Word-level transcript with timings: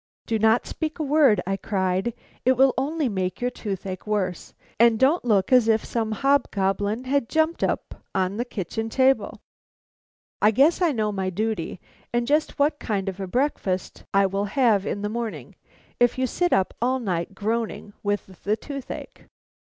"Don't 0.25 0.65
speak 0.65 0.97
a 0.97 1.03
word," 1.03 1.41
I 1.45 1.57
cried, 1.57 2.15
"it 2.43 2.53
will 2.53 2.73
only 2.75 3.07
make 3.07 3.39
your 3.39 3.51
toothache 3.51 4.07
worse; 4.07 4.55
and 4.79 4.97
don't 4.97 5.23
look 5.23 5.53
as 5.53 5.67
if 5.67 5.85
some 5.85 6.11
hobgoblin 6.13 7.03
had 7.03 7.29
jumped 7.29 7.63
up 7.63 8.03
on 8.15 8.37
the 8.37 8.43
kitchen 8.45 8.89
table. 8.89 9.43
I 10.41 10.49
guess 10.49 10.81
I 10.81 10.91
know 10.91 11.11
my 11.11 11.29
duty, 11.29 11.79
and 12.11 12.25
just 12.25 12.57
what 12.57 12.79
kind 12.79 13.09
of 13.09 13.19
a 13.19 13.27
breakfast 13.27 14.03
I 14.11 14.25
will 14.25 14.45
have 14.45 14.87
in 14.87 15.03
the 15.03 15.07
morning, 15.07 15.55
if 15.99 16.17
you 16.17 16.25
sit 16.25 16.51
up 16.51 16.73
all 16.81 16.99
night 16.99 17.35
groaning 17.35 17.93
with 18.01 18.41
the 18.43 18.57
toothache." 18.57 19.25